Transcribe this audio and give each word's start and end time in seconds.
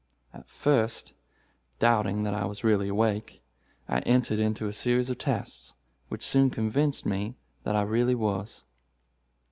At 0.33 0.49
first, 0.49 1.13
doubting 1.77 2.23
that 2.23 2.33
I 2.33 2.45
was 2.45 2.63
really 2.63 2.87
awake, 2.87 3.43
I 3.87 3.99
entered 3.99 4.39
into 4.39 4.65
a 4.67 4.73
series 4.73 5.11
of 5.11 5.19
tests, 5.19 5.75
which 6.09 6.25
soon 6.25 6.49
convinced 6.49 7.05
me 7.05 7.35
that 7.65 7.75
I 7.75 7.83
really 7.83 8.15
was. 8.15 8.63